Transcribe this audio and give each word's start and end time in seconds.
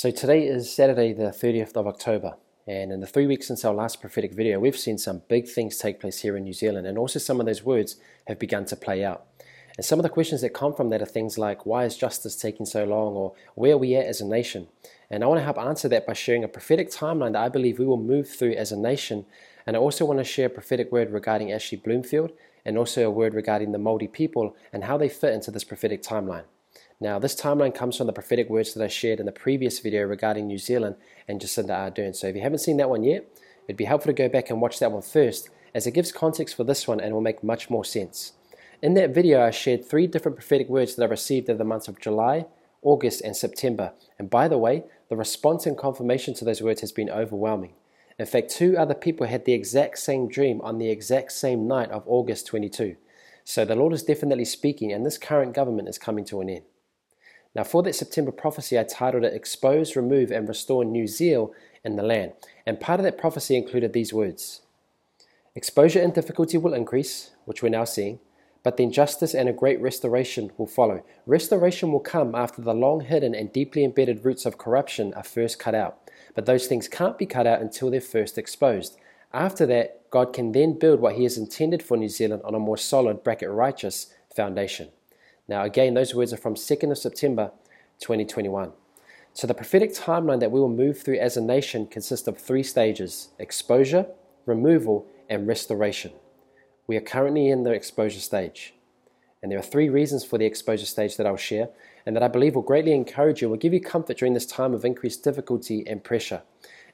So 0.00 0.10
today 0.10 0.46
is 0.46 0.72
Saturday, 0.72 1.12
the 1.12 1.24
30th 1.24 1.76
of 1.76 1.86
October, 1.86 2.36
and 2.66 2.90
in 2.90 3.00
the 3.00 3.06
three 3.06 3.26
weeks 3.26 3.48
since 3.48 3.66
our 3.66 3.74
last 3.74 4.00
prophetic 4.00 4.32
video, 4.32 4.58
we've 4.58 4.78
seen 4.78 4.96
some 4.96 5.20
big 5.28 5.46
things 5.46 5.76
take 5.76 6.00
place 6.00 6.20
here 6.20 6.38
in 6.38 6.44
New 6.44 6.54
Zealand, 6.54 6.86
and 6.86 6.96
also 6.96 7.18
some 7.18 7.38
of 7.38 7.44
those 7.44 7.62
words 7.62 7.96
have 8.26 8.38
begun 8.38 8.64
to 8.64 8.76
play 8.76 9.04
out. 9.04 9.26
And 9.76 9.84
some 9.84 9.98
of 9.98 10.02
the 10.02 10.08
questions 10.08 10.40
that 10.40 10.54
come 10.54 10.72
from 10.72 10.88
that 10.88 11.02
are 11.02 11.04
things 11.04 11.36
like, 11.36 11.66
why 11.66 11.84
is 11.84 11.98
justice 11.98 12.34
taking 12.34 12.64
so 12.64 12.84
long, 12.84 13.12
or 13.12 13.34
where 13.56 13.74
are 13.74 13.76
we 13.76 13.94
at 13.94 14.06
as 14.06 14.22
a 14.22 14.26
nation? 14.26 14.68
And 15.10 15.22
I 15.22 15.26
want 15.26 15.38
to 15.40 15.44
help 15.44 15.58
answer 15.58 15.86
that 15.90 16.06
by 16.06 16.14
sharing 16.14 16.44
a 16.44 16.48
prophetic 16.48 16.90
timeline 16.90 17.34
that 17.34 17.44
I 17.44 17.50
believe 17.50 17.78
we 17.78 17.84
will 17.84 17.98
move 17.98 18.26
through 18.26 18.52
as 18.52 18.72
a 18.72 18.78
nation. 18.78 19.26
And 19.66 19.76
I 19.76 19.80
also 19.80 20.06
want 20.06 20.18
to 20.18 20.24
share 20.24 20.46
a 20.46 20.48
prophetic 20.48 20.90
word 20.90 21.10
regarding 21.10 21.52
Ashley 21.52 21.76
Bloomfield, 21.76 22.32
and 22.64 22.78
also 22.78 23.06
a 23.06 23.10
word 23.10 23.34
regarding 23.34 23.72
the 23.72 23.78
Māori 23.78 24.10
people 24.10 24.56
and 24.72 24.84
how 24.84 24.96
they 24.96 25.10
fit 25.10 25.34
into 25.34 25.50
this 25.50 25.64
prophetic 25.64 26.02
timeline. 26.02 26.44
Now, 27.02 27.18
this 27.18 27.34
timeline 27.34 27.74
comes 27.74 27.96
from 27.96 28.08
the 28.08 28.12
prophetic 28.12 28.50
words 28.50 28.74
that 28.74 28.84
I 28.84 28.88
shared 28.88 29.20
in 29.20 29.26
the 29.26 29.32
previous 29.32 29.78
video 29.78 30.02
regarding 30.04 30.46
New 30.46 30.58
Zealand 30.58 30.96
and 31.26 31.40
Jacinda 31.40 31.70
Ardern. 31.70 32.14
So 32.14 32.26
if 32.26 32.36
you 32.36 32.42
haven't 32.42 32.58
seen 32.58 32.76
that 32.76 32.90
one 32.90 33.02
yet, 33.02 33.26
it'd 33.66 33.78
be 33.78 33.84
helpful 33.84 34.10
to 34.10 34.22
go 34.22 34.28
back 34.28 34.50
and 34.50 34.60
watch 34.60 34.78
that 34.80 34.92
one 34.92 35.00
first, 35.00 35.48
as 35.74 35.86
it 35.86 35.92
gives 35.92 36.12
context 36.12 36.54
for 36.54 36.64
this 36.64 36.86
one 36.86 37.00
and 37.00 37.14
will 37.14 37.22
make 37.22 37.42
much 37.42 37.70
more 37.70 37.86
sense. 37.86 38.34
In 38.82 38.92
that 38.94 39.14
video, 39.14 39.42
I 39.42 39.50
shared 39.50 39.82
three 39.82 40.06
different 40.06 40.36
prophetic 40.36 40.68
words 40.68 40.94
that 40.94 41.04
I 41.04 41.08
received 41.08 41.48
in 41.48 41.56
the 41.56 41.64
months 41.64 41.88
of 41.88 41.98
July, 41.98 42.44
August, 42.82 43.22
and 43.22 43.34
September. 43.34 43.92
And 44.18 44.28
by 44.28 44.46
the 44.46 44.58
way, 44.58 44.84
the 45.08 45.16
response 45.16 45.64
and 45.64 45.78
confirmation 45.78 46.34
to 46.34 46.44
those 46.44 46.60
words 46.60 46.82
has 46.82 46.92
been 46.92 47.08
overwhelming. 47.08 47.72
In 48.18 48.26
fact, 48.26 48.50
two 48.50 48.76
other 48.76 48.94
people 48.94 49.26
had 49.26 49.46
the 49.46 49.54
exact 49.54 49.98
same 49.98 50.28
dream 50.28 50.60
on 50.60 50.76
the 50.76 50.90
exact 50.90 51.32
same 51.32 51.66
night 51.66 51.90
of 51.90 52.02
August 52.06 52.46
22. 52.48 52.96
So 53.44 53.64
the 53.64 53.74
Lord 53.74 53.94
is 53.94 54.02
definitely 54.02 54.44
speaking, 54.44 54.92
and 54.92 55.06
this 55.06 55.16
current 55.16 55.54
government 55.54 55.88
is 55.88 55.96
coming 55.96 56.26
to 56.26 56.42
an 56.42 56.50
end. 56.50 56.64
Now, 57.54 57.64
for 57.64 57.82
that 57.82 57.94
September 57.94 58.30
prophecy, 58.30 58.78
I 58.78 58.84
titled 58.84 59.24
it 59.24 59.34
Expose, 59.34 59.96
Remove, 59.96 60.30
and 60.30 60.48
Restore 60.48 60.84
New 60.84 61.06
Zeal 61.06 61.52
in 61.84 61.96
the 61.96 62.02
Land. 62.02 62.32
And 62.64 62.78
part 62.78 63.00
of 63.00 63.04
that 63.04 63.18
prophecy 63.18 63.56
included 63.56 63.92
these 63.92 64.12
words 64.12 64.62
Exposure 65.56 66.00
and 66.00 66.14
difficulty 66.14 66.58
will 66.58 66.74
increase, 66.74 67.30
which 67.44 67.62
we're 67.62 67.70
now 67.70 67.84
seeing, 67.84 68.20
but 68.62 68.76
then 68.76 68.92
justice 68.92 69.34
and 69.34 69.48
a 69.48 69.52
great 69.52 69.80
restoration 69.80 70.52
will 70.56 70.66
follow. 70.66 71.02
Restoration 71.26 71.90
will 71.90 72.00
come 72.00 72.34
after 72.34 72.62
the 72.62 72.74
long 72.74 73.00
hidden 73.00 73.34
and 73.34 73.52
deeply 73.52 73.84
embedded 73.84 74.24
roots 74.24 74.46
of 74.46 74.58
corruption 74.58 75.12
are 75.14 75.24
first 75.24 75.58
cut 75.58 75.74
out. 75.74 75.98
But 76.34 76.46
those 76.46 76.66
things 76.66 76.86
can't 76.86 77.18
be 77.18 77.26
cut 77.26 77.46
out 77.46 77.60
until 77.60 77.90
they're 77.90 78.00
first 78.00 78.38
exposed. 78.38 78.96
After 79.32 79.66
that, 79.66 80.08
God 80.10 80.32
can 80.32 80.52
then 80.52 80.78
build 80.78 81.00
what 81.00 81.16
He 81.16 81.24
has 81.24 81.38
intended 81.38 81.82
for 81.82 81.96
New 81.96 82.08
Zealand 82.08 82.42
on 82.44 82.54
a 82.54 82.58
more 82.58 82.76
solid, 82.76 83.24
bracket 83.24 83.50
righteous 83.50 84.12
foundation. 84.34 84.90
Now, 85.50 85.64
again, 85.64 85.94
those 85.94 86.14
words 86.14 86.32
are 86.32 86.36
from 86.36 86.54
2nd 86.54 86.92
of 86.92 86.98
September 86.98 87.50
2021. 87.98 88.70
So, 89.32 89.48
the 89.48 89.54
prophetic 89.54 89.92
timeline 89.92 90.38
that 90.38 90.52
we 90.52 90.60
will 90.60 90.68
move 90.68 91.02
through 91.02 91.18
as 91.18 91.36
a 91.36 91.40
nation 91.40 91.88
consists 91.88 92.28
of 92.28 92.38
three 92.38 92.62
stages 92.62 93.30
exposure, 93.36 94.06
removal, 94.46 95.08
and 95.28 95.48
restoration. 95.48 96.12
We 96.86 96.96
are 96.96 97.00
currently 97.00 97.48
in 97.48 97.64
the 97.64 97.72
exposure 97.72 98.20
stage. 98.20 98.74
And 99.42 99.50
there 99.50 99.58
are 99.58 99.62
three 99.62 99.88
reasons 99.88 100.24
for 100.24 100.38
the 100.38 100.46
exposure 100.46 100.86
stage 100.86 101.16
that 101.16 101.26
I'll 101.26 101.36
share, 101.36 101.70
and 102.06 102.14
that 102.14 102.22
I 102.22 102.28
believe 102.28 102.54
will 102.54 102.62
greatly 102.62 102.92
encourage 102.92 103.42
you 103.42 103.48
and 103.48 103.50
will 103.50 103.58
give 103.58 103.74
you 103.74 103.80
comfort 103.80 104.18
during 104.18 104.34
this 104.34 104.46
time 104.46 104.72
of 104.72 104.84
increased 104.84 105.24
difficulty 105.24 105.84
and 105.84 106.04
pressure. 106.04 106.42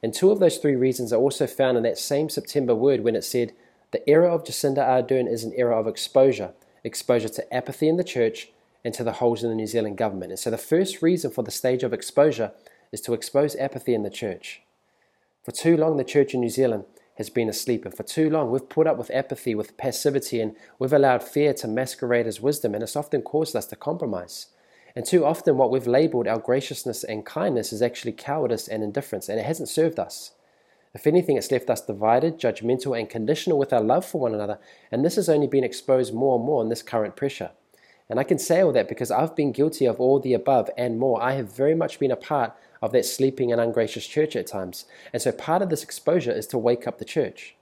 And 0.03 0.15
two 0.15 0.31
of 0.31 0.41
those 0.41 0.57
three 0.57 0.77
reasons 0.77 1.13
are 1.13 1.21
also 1.21 1.47
found 1.47 1.77
in 1.77 1.83
that 1.83 1.99
same 1.99 2.31
September 2.31 2.75
word 2.75 3.01
when 3.01 3.17
it 3.17 3.25
said, 3.25 3.53
The 3.91 4.09
era 4.09 4.35
of 4.35 4.45
Jacinda 4.45 4.79
Ardern 4.79 5.31
is 5.31 5.45
an 5.45 5.53
era 5.57 5.79
of 5.79 5.87
exposure 5.87 6.55
exposure 6.87 7.29
to 7.29 7.55
apathy 7.55 7.89
in 7.89 7.97
the 7.97 8.05
church 8.05 8.49
and 8.85 8.95
to 8.95 9.05
the 9.05 9.15
holes 9.15 9.43
in 9.43 9.51
the 9.51 9.57
New 9.57 9.67
Zealand 9.67 9.99
government. 9.99 10.31
And 10.31 10.39
so 10.39 10.51
the 10.51 10.57
first 10.57 11.03
reason 11.03 11.31
for 11.31 11.43
the 11.43 11.51
stage 11.51 11.83
of 11.83 11.93
exposure 11.93 12.53
is 12.93 13.01
to 13.03 13.15
expose 13.15 13.57
apathy 13.57 13.93
in 13.93 14.05
the 14.05 14.11
church. 14.11 14.63
For 15.45 15.51
too 15.51 15.77
long, 15.77 15.97
the 15.97 16.05
church 16.05 16.35
in 16.35 16.41
New 16.41 16.49
Zealand 16.49 16.85
has 17.17 17.29
been 17.29 17.49
asleep, 17.49 17.85
and 17.85 17.95
for 17.95 18.03
too 18.03 18.31
long, 18.31 18.51
we've 18.51 18.69
put 18.69 18.87
up 18.87 18.99
with 18.99 19.11
apathy, 19.11 19.55
with 19.55 19.77
passivity, 19.77 20.41
and 20.41 20.55
we've 20.79 20.93
allowed 20.93 21.23
fear 21.23 21.53
to 21.55 21.67
masquerade 21.67 22.27
as 22.27 22.41
wisdom, 22.41 22.75
and 22.75 22.83
it's 22.83 22.97
often 22.97 23.23
caused 23.23 23.57
us 23.57 23.67
to 23.67 23.77
compromise. 23.77 24.49
And 24.95 25.05
too 25.05 25.25
often, 25.25 25.57
what 25.57 25.71
we've 25.71 25.87
labeled 25.87 26.29
our 26.29 26.39
graciousness 26.39 27.05
and 27.05 27.25
kindness 27.25 27.73
is 27.73 27.83
actually 27.83 28.13
cowardice 28.13 28.69
and 28.69 28.83
indifference, 28.83 29.29
and 29.29 29.39
it 29.39 29.47
hasn't 29.47 29.69
served 29.69 29.99
us. 29.99 30.33
If 30.97 31.07
anything, 31.07 31.37
it's 31.37 31.51
left 31.51 31.69
us 31.69 31.83
divided, 31.83 32.39
judgmental, 32.39 32.99
and 32.99 33.07
conditional 33.07 33.59
with 33.59 33.71
our 33.71 33.83
love 33.83 34.07
for 34.07 34.19
one 34.19 34.35
another, 34.35 34.59
and 34.91 35.05
this 35.05 35.17
has 35.17 35.29
only 35.29 35.47
been 35.47 35.63
exposed 35.63 36.15
more 36.15 36.37
and 36.37 36.45
more 36.47 36.63
in 36.63 36.71
this 36.71 36.83
current 36.83 37.17
pressure. 37.17 37.51
And 38.09 38.19
I 38.19 38.25
can 38.25 38.39
say 38.39 38.63
all 38.63 38.73
that 38.73 38.89
because 38.89 39.11
I've 39.11 39.37
been 39.37 39.53
guilty 39.53 39.85
of 39.85 40.01
all 40.01 40.21
the 40.21 40.33
above 40.33 40.71
and 40.75 40.99
more. 40.99 41.23
I 41.23 41.33
have 41.33 41.55
very 41.55 41.75
much 41.75 41.99
been 41.99 42.11
a 42.11 42.17
part 42.17 42.55
of 42.81 42.93
that 42.93 43.05
sleeping 43.05 43.53
and 43.53 43.61
ungracious 43.61 44.07
church 44.07 44.35
at 44.37 44.47
times. 44.47 44.87
And 45.13 45.21
so 45.21 45.33
part 45.33 45.61
of 45.61 45.69
this 45.69 45.83
exposure 45.83 46.33
is 46.33 46.47
to 46.47 46.57
wake 46.57 46.87
up 46.87 46.97
the 46.97 47.05
church. 47.05 47.57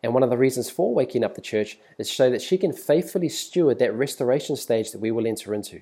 And 0.00 0.14
one 0.14 0.22
of 0.22 0.30
the 0.30 0.38
reasons 0.38 0.70
for 0.70 0.94
waking 0.94 1.24
up 1.24 1.34
the 1.34 1.40
church 1.40 1.80
is 1.98 2.08
so 2.08 2.30
that 2.30 2.40
she 2.40 2.56
can 2.56 2.72
faithfully 2.72 3.28
steward 3.28 3.80
that 3.80 3.94
restoration 3.94 4.54
stage 4.54 4.92
that 4.92 5.00
we 5.00 5.10
will 5.10 5.26
enter 5.26 5.52
into. 5.52 5.80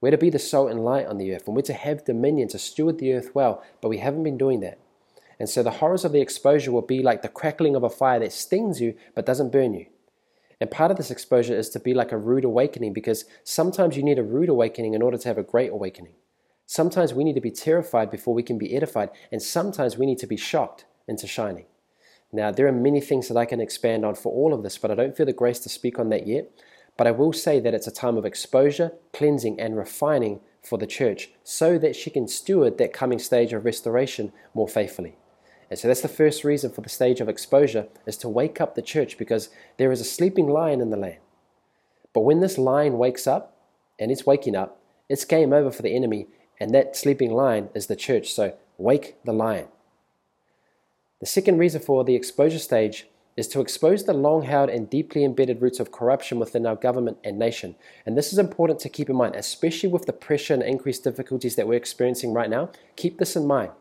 We're 0.00 0.12
to 0.12 0.18
be 0.18 0.30
the 0.30 0.38
salt 0.38 0.70
and 0.70 0.84
light 0.84 1.06
on 1.06 1.18
the 1.18 1.34
earth, 1.34 1.48
and 1.48 1.56
we're 1.56 1.62
to 1.62 1.72
have 1.72 2.04
dominion 2.04 2.46
to 2.50 2.58
steward 2.60 2.98
the 2.98 3.14
earth 3.14 3.34
well, 3.34 3.64
but 3.80 3.88
we 3.88 3.98
haven't 3.98 4.22
been 4.22 4.38
doing 4.38 4.60
that. 4.60 4.78
And 5.44 5.50
so 5.50 5.62
the 5.62 5.72
horrors 5.72 6.06
of 6.06 6.12
the 6.12 6.22
exposure 6.22 6.72
will 6.72 6.80
be 6.80 7.02
like 7.02 7.20
the 7.20 7.28
crackling 7.28 7.76
of 7.76 7.82
a 7.82 7.90
fire 7.90 8.18
that 8.18 8.32
stings 8.32 8.80
you 8.80 8.94
but 9.14 9.26
doesn't 9.26 9.52
burn 9.52 9.74
you. 9.74 9.84
And 10.58 10.70
part 10.70 10.90
of 10.90 10.96
this 10.96 11.10
exposure 11.10 11.54
is 11.54 11.68
to 11.68 11.78
be 11.78 11.92
like 11.92 12.12
a 12.12 12.16
rude 12.16 12.46
awakening 12.46 12.94
because 12.94 13.26
sometimes 13.42 13.94
you 13.94 14.02
need 14.02 14.18
a 14.18 14.22
rude 14.22 14.48
awakening 14.48 14.94
in 14.94 15.02
order 15.02 15.18
to 15.18 15.28
have 15.28 15.36
a 15.36 15.42
great 15.42 15.70
awakening. 15.70 16.14
Sometimes 16.64 17.12
we 17.12 17.24
need 17.24 17.34
to 17.34 17.42
be 17.42 17.50
terrified 17.50 18.10
before 18.10 18.32
we 18.32 18.42
can 18.42 18.56
be 18.56 18.74
edified, 18.74 19.10
and 19.30 19.42
sometimes 19.42 19.98
we 19.98 20.06
need 20.06 20.16
to 20.20 20.26
be 20.26 20.38
shocked 20.38 20.86
into 21.06 21.26
shining. 21.26 21.66
Now, 22.32 22.50
there 22.50 22.66
are 22.66 22.72
many 22.72 23.02
things 23.02 23.28
that 23.28 23.36
I 23.36 23.44
can 23.44 23.60
expand 23.60 24.02
on 24.06 24.14
for 24.14 24.32
all 24.32 24.54
of 24.54 24.62
this, 24.62 24.78
but 24.78 24.90
I 24.90 24.94
don't 24.94 25.14
feel 25.14 25.26
the 25.26 25.34
grace 25.34 25.58
to 25.58 25.68
speak 25.68 25.98
on 25.98 26.08
that 26.08 26.26
yet. 26.26 26.50
But 26.96 27.06
I 27.06 27.10
will 27.10 27.34
say 27.34 27.60
that 27.60 27.74
it's 27.74 27.86
a 27.86 27.92
time 27.92 28.16
of 28.16 28.24
exposure, 28.24 28.92
cleansing, 29.12 29.60
and 29.60 29.76
refining 29.76 30.40
for 30.62 30.78
the 30.78 30.86
church 30.86 31.32
so 31.42 31.76
that 31.76 31.96
she 31.96 32.08
can 32.08 32.28
steward 32.28 32.78
that 32.78 32.94
coming 32.94 33.18
stage 33.18 33.52
of 33.52 33.66
restoration 33.66 34.32
more 34.54 34.68
faithfully. 34.68 35.18
And 35.74 35.80
so 35.80 35.88
that's 35.88 36.02
the 36.02 36.08
first 36.08 36.44
reason 36.44 36.70
for 36.70 36.82
the 36.82 36.88
stage 36.88 37.20
of 37.20 37.28
exposure 37.28 37.88
is 38.06 38.16
to 38.18 38.28
wake 38.28 38.60
up 38.60 38.76
the 38.76 38.80
church 38.80 39.18
because 39.18 39.48
there 39.76 39.90
is 39.90 40.00
a 40.00 40.04
sleeping 40.04 40.46
lion 40.46 40.80
in 40.80 40.90
the 40.90 40.96
land. 40.96 41.18
But 42.12 42.20
when 42.20 42.38
this 42.38 42.58
lion 42.58 42.96
wakes 42.96 43.26
up 43.26 43.56
and 43.98 44.12
it's 44.12 44.24
waking 44.24 44.54
up, 44.54 44.80
it's 45.08 45.24
game 45.24 45.52
over 45.52 45.72
for 45.72 45.82
the 45.82 45.96
enemy, 45.96 46.28
and 46.60 46.72
that 46.72 46.94
sleeping 46.94 47.32
lion 47.32 47.70
is 47.74 47.88
the 47.88 47.96
church. 47.96 48.32
So 48.32 48.56
wake 48.78 49.16
the 49.24 49.32
lion. 49.32 49.66
The 51.18 51.26
second 51.26 51.58
reason 51.58 51.80
for 51.80 52.04
the 52.04 52.14
exposure 52.14 52.60
stage 52.60 53.08
is 53.36 53.48
to 53.48 53.60
expose 53.60 54.04
the 54.04 54.14
long 54.14 54.42
held 54.42 54.70
and 54.70 54.88
deeply 54.88 55.24
embedded 55.24 55.60
roots 55.60 55.80
of 55.80 55.90
corruption 55.90 56.38
within 56.38 56.66
our 56.66 56.76
government 56.76 57.18
and 57.24 57.36
nation. 57.36 57.74
And 58.06 58.16
this 58.16 58.32
is 58.32 58.38
important 58.38 58.78
to 58.78 58.88
keep 58.88 59.10
in 59.10 59.16
mind, 59.16 59.34
especially 59.34 59.88
with 59.88 60.06
the 60.06 60.12
pressure 60.12 60.54
and 60.54 60.62
increased 60.62 61.02
difficulties 61.02 61.56
that 61.56 61.66
we're 61.66 61.74
experiencing 61.74 62.32
right 62.32 62.48
now. 62.48 62.70
Keep 62.94 63.18
this 63.18 63.34
in 63.34 63.48
mind. 63.48 63.72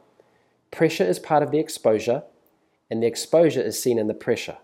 Pressure 0.74 1.04
is 1.04 1.20
part 1.20 1.44
of 1.44 1.52
the 1.52 1.60
exposure, 1.60 2.24
and 2.90 3.04
the 3.04 3.06
exposure 3.06 3.62
is 3.62 3.80
seen 3.80 4.00
in 4.00 4.08
the 4.08 4.16
pressure. 4.16 4.58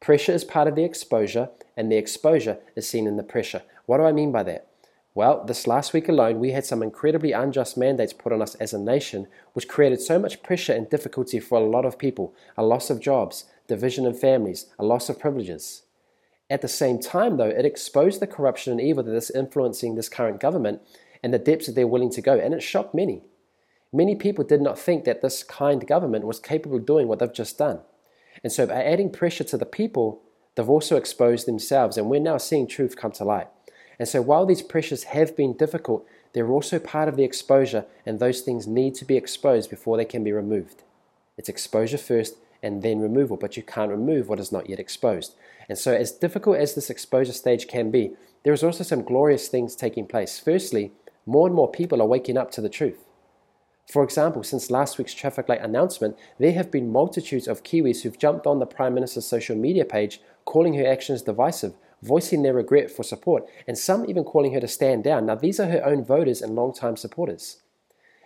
Pressure 0.00 0.32
is 0.32 0.42
part 0.42 0.66
of 0.66 0.74
the 0.74 0.82
exposure, 0.82 1.48
and 1.76 1.92
the 1.92 1.96
exposure 1.96 2.58
is 2.74 2.88
seen 2.88 3.06
in 3.06 3.16
the 3.16 3.22
pressure. 3.22 3.62
What 3.86 3.98
do 3.98 4.02
I 4.02 4.10
mean 4.10 4.32
by 4.32 4.42
that? 4.42 4.66
Well, 5.14 5.44
this 5.44 5.68
last 5.68 5.92
week 5.92 6.08
alone, 6.08 6.40
we 6.40 6.50
had 6.50 6.64
some 6.64 6.82
incredibly 6.82 7.30
unjust 7.30 7.76
mandates 7.76 8.12
put 8.12 8.32
on 8.32 8.42
us 8.42 8.56
as 8.56 8.74
a 8.74 8.80
nation, 8.80 9.28
which 9.52 9.68
created 9.68 10.00
so 10.00 10.18
much 10.18 10.42
pressure 10.42 10.72
and 10.72 10.90
difficulty 10.90 11.38
for 11.38 11.56
a 11.56 11.64
lot 11.64 11.84
of 11.84 11.98
people 11.98 12.34
a 12.56 12.64
loss 12.64 12.90
of 12.90 12.98
jobs, 12.98 13.44
division 13.68 14.06
in 14.06 14.12
families, 14.12 14.66
a 14.76 14.84
loss 14.84 15.08
of 15.08 15.20
privileges. 15.20 15.82
At 16.50 16.62
the 16.62 16.68
same 16.68 16.98
time, 16.98 17.36
though, 17.36 17.44
it 17.44 17.64
exposed 17.64 18.18
the 18.18 18.26
corruption 18.26 18.72
and 18.72 18.80
evil 18.80 19.04
that 19.04 19.14
is 19.14 19.30
influencing 19.30 19.94
this 19.94 20.08
current 20.08 20.40
government 20.40 20.82
and 21.22 21.32
the 21.32 21.38
depths 21.38 21.66
that 21.66 21.76
they're 21.76 21.86
willing 21.86 22.10
to 22.10 22.20
go, 22.20 22.36
and 22.36 22.52
it 22.52 22.60
shocked 22.60 22.92
many. 22.92 23.22
Many 23.96 24.14
people 24.14 24.44
did 24.44 24.60
not 24.60 24.78
think 24.78 25.04
that 25.04 25.22
this 25.22 25.42
kind 25.42 25.86
government 25.86 26.26
was 26.26 26.38
capable 26.38 26.76
of 26.76 26.84
doing 26.84 27.08
what 27.08 27.18
they've 27.18 27.32
just 27.32 27.56
done. 27.56 27.80
And 28.44 28.52
so, 28.52 28.66
by 28.66 28.84
adding 28.84 29.10
pressure 29.10 29.44
to 29.44 29.56
the 29.56 29.64
people, 29.64 30.20
they've 30.54 30.68
also 30.68 30.98
exposed 30.98 31.46
themselves, 31.46 31.96
and 31.96 32.10
we're 32.10 32.20
now 32.20 32.36
seeing 32.36 32.66
truth 32.66 32.94
come 32.94 33.12
to 33.12 33.24
light. 33.24 33.48
And 33.98 34.06
so, 34.06 34.20
while 34.20 34.44
these 34.44 34.60
pressures 34.60 35.04
have 35.04 35.34
been 35.34 35.56
difficult, 35.56 36.06
they're 36.34 36.50
also 36.50 36.78
part 36.78 37.08
of 37.08 37.16
the 37.16 37.24
exposure, 37.24 37.86
and 38.04 38.18
those 38.18 38.42
things 38.42 38.66
need 38.66 38.94
to 38.96 39.06
be 39.06 39.16
exposed 39.16 39.70
before 39.70 39.96
they 39.96 40.04
can 40.04 40.22
be 40.22 40.30
removed. 40.32 40.82
It's 41.38 41.48
exposure 41.48 41.96
first 41.96 42.34
and 42.62 42.82
then 42.82 43.00
removal, 43.00 43.38
but 43.38 43.56
you 43.56 43.62
can't 43.62 43.90
remove 43.90 44.28
what 44.28 44.40
is 44.40 44.52
not 44.52 44.68
yet 44.68 44.78
exposed. 44.78 45.34
And 45.70 45.78
so, 45.78 45.94
as 45.94 46.12
difficult 46.12 46.58
as 46.58 46.74
this 46.74 46.90
exposure 46.90 47.32
stage 47.32 47.66
can 47.66 47.90
be, 47.90 48.12
there 48.42 48.52
is 48.52 48.62
also 48.62 48.84
some 48.84 49.04
glorious 49.04 49.48
things 49.48 49.74
taking 49.74 50.06
place. 50.06 50.38
Firstly, 50.38 50.92
more 51.24 51.46
and 51.46 51.56
more 51.56 51.70
people 51.70 52.02
are 52.02 52.06
waking 52.06 52.36
up 52.36 52.50
to 52.50 52.60
the 52.60 52.68
truth. 52.68 53.05
For 53.86 54.02
example, 54.02 54.42
since 54.42 54.70
last 54.70 54.98
week's 54.98 55.14
traffic 55.14 55.48
light 55.48 55.62
announcement, 55.62 56.16
there 56.38 56.52
have 56.52 56.72
been 56.72 56.90
multitudes 56.90 57.46
of 57.46 57.62
Kiwis 57.62 58.02
who've 58.02 58.18
jumped 58.18 58.46
on 58.46 58.58
the 58.58 58.66
Prime 58.66 58.94
Minister's 58.94 59.26
social 59.26 59.56
media 59.56 59.84
page 59.84 60.20
calling 60.44 60.74
her 60.74 60.86
actions 60.86 61.22
divisive, 61.22 61.74
voicing 62.02 62.42
their 62.42 62.54
regret 62.54 62.90
for 62.90 63.04
support, 63.04 63.44
and 63.66 63.78
some 63.78 64.04
even 64.08 64.24
calling 64.24 64.52
her 64.54 64.60
to 64.60 64.68
stand 64.68 65.04
down. 65.04 65.26
Now, 65.26 65.36
these 65.36 65.60
are 65.60 65.70
her 65.70 65.84
own 65.84 66.04
voters 66.04 66.42
and 66.42 66.56
long-time 66.56 66.96
supporters. 66.96 67.62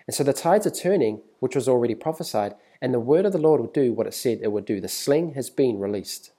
And 0.07 0.15
so 0.15 0.25
the 0.25 0.33
tides 0.33 0.67
are 0.67 0.71
turning, 0.71 1.21
which 1.41 1.55
was 1.55 1.69
already 1.69 1.95
prophesied, 1.95 2.55
and 2.81 2.95
the 2.95 2.99
word 2.99 3.27
of 3.27 3.33
the 3.33 3.39
Lord 3.39 3.61
will 3.61 3.69
do 3.69 3.93
what 3.93 4.07
it 4.07 4.15
said 4.15 4.41
it 4.43 4.53
would 4.53 4.65
do. 4.65 4.81
The 4.81 4.89
sling 4.89 5.35
has 5.35 5.51
been 5.51 5.79
released. 5.79 6.33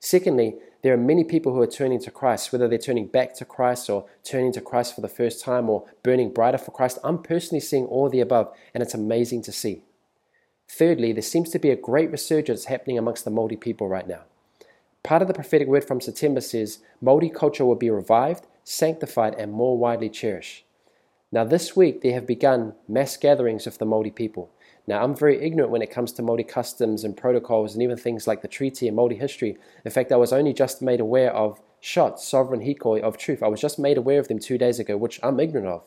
Secondly, 0.00 0.56
there 0.82 0.94
are 0.94 0.98
many 0.98 1.24
people 1.24 1.52
who 1.52 1.60
are 1.60 1.66
turning 1.66 2.00
to 2.00 2.10
Christ, 2.10 2.52
whether 2.52 2.66
they're 2.66 2.78
turning 2.78 3.06
back 3.06 3.34
to 3.34 3.44
Christ 3.44 3.90
or 3.90 4.06
turning 4.24 4.50
to 4.52 4.60
Christ 4.62 4.94
for 4.94 5.02
the 5.02 5.08
first 5.08 5.44
time 5.44 5.68
or 5.68 5.84
burning 6.02 6.32
brighter 6.32 6.56
for 6.56 6.70
Christ. 6.70 6.98
I'm 7.04 7.22
personally 7.22 7.60
seeing 7.60 7.84
all 7.84 8.08
the 8.08 8.20
above, 8.20 8.52
and 8.72 8.82
it's 8.82 8.94
amazing 8.94 9.42
to 9.42 9.52
see. 9.52 9.82
Thirdly, 10.68 11.12
there 11.12 11.22
seems 11.22 11.50
to 11.50 11.58
be 11.58 11.70
a 11.70 11.76
great 11.76 12.10
resurgence 12.10 12.64
happening 12.64 12.96
amongst 12.96 13.26
the 13.26 13.30
Māori 13.30 13.60
people 13.60 13.88
right 13.88 14.08
now. 14.08 14.22
Part 15.02 15.20
of 15.20 15.28
the 15.28 15.34
prophetic 15.34 15.68
word 15.68 15.84
from 15.84 16.00
September 16.00 16.40
says 16.40 16.78
Māori 17.02 17.32
culture 17.32 17.66
will 17.66 17.74
be 17.74 17.90
revived, 17.90 18.46
sanctified, 18.64 19.34
and 19.34 19.52
more 19.52 19.76
widely 19.76 20.08
cherished. 20.08 20.64
Now, 21.32 21.44
this 21.44 21.76
week 21.76 22.00
there 22.00 22.14
have 22.14 22.26
begun 22.26 22.74
mass 22.88 23.16
gatherings 23.16 23.66
of 23.66 23.78
the 23.78 23.86
Māori 23.86 24.14
people. 24.14 24.50
Now, 24.90 25.04
I'm 25.04 25.14
very 25.14 25.40
ignorant 25.40 25.70
when 25.70 25.82
it 25.82 25.90
comes 25.92 26.10
to 26.14 26.22
Māori 26.22 26.48
customs 26.48 27.04
and 27.04 27.16
protocols 27.16 27.74
and 27.74 27.82
even 27.84 27.96
things 27.96 28.26
like 28.26 28.42
the 28.42 28.48
treaty 28.48 28.88
and 28.88 28.98
Māori 28.98 29.16
history. 29.16 29.56
In 29.84 29.90
fact, 29.92 30.10
I 30.10 30.16
was 30.16 30.32
only 30.32 30.52
just 30.52 30.82
made 30.82 30.98
aware 30.98 31.32
of 31.32 31.60
SHOT, 31.78 32.20
Sovereign 32.20 32.60
Hikoi 32.60 33.00
of 33.00 33.16
Truth. 33.16 33.40
I 33.40 33.46
was 33.46 33.60
just 33.60 33.78
made 33.78 33.96
aware 33.96 34.18
of 34.18 34.26
them 34.26 34.40
two 34.40 34.58
days 34.58 34.80
ago, 34.80 34.96
which 34.96 35.20
I'm 35.22 35.38
ignorant 35.38 35.68
of. 35.68 35.84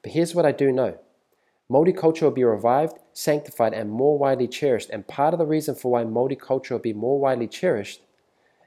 But 0.00 0.12
here's 0.12 0.32
what 0.32 0.46
I 0.46 0.52
do 0.52 0.70
know 0.70 0.96
Māori 1.68 1.96
culture 1.96 2.24
will 2.24 2.30
be 2.30 2.44
revived, 2.44 3.00
sanctified, 3.12 3.74
and 3.74 3.90
more 3.90 4.16
widely 4.16 4.46
cherished. 4.46 4.90
And 4.90 5.08
part 5.08 5.34
of 5.34 5.40
the 5.40 5.44
reason 5.44 5.74
for 5.74 5.90
why 5.90 6.04
Māori 6.04 6.38
culture 6.38 6.74
will 6.74 6.80
be 6.80 6.92
more 6.92 7.18
widely 7.18 7.48
cherished 7.48 8.02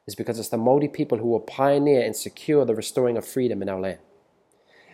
is 0.06 0.14
because 0.14 0.40
it's 0.40 0.50
the 0.50 0.58
Māori 0.58 0.92
people 0.92 1.20
who 1.20 1.30
will 1.30 1.40
pioneer 1.40 2.02
and 2.02 2.18
secure 2.18 2.66
the 2.66 2.76
restoring 2.76 3.16
of 3.16 3.26
freedom 3.26 3.62
in 3.62 3.70
our 3.70 3.80
land. 3.80 4.00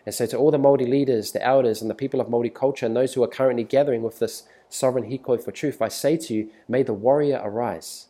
And 0.05 0.13
so, 0.13 0.27
to 0.27 0.37
all 0.37 0.51
the 0.51 0.59
Māori 0.59 0.87
leaders, 0.87 1.31
the 1.31 1.43
elders, 1.43 1.81
and 1.81 1.89
the 1.89 1.95
people 1.95 2.21
of 2.21 2.27
Māori 2.27 2.53
culture, 2.53 2.85
and 2.85 2.95
those 2.95 3.15
who 3.15 3.23
are 3.23 3.27
currently 3.27 3.63
gathering 3.63 4.03
with 4.03 4.19
this 4.19 4.43
sovereign 4.75 5.09
Hikoi 5.09 5.43
for 5.43 5.51
truth, 5.51 5.81
I 5.81 5.87
say 5.87 6.17
to 6.17 6.33
you, 6.33 6.49
may 6.67 6.83
the 6.83 6.93
warrior 6.93 7.41
arise. 7.43 8.07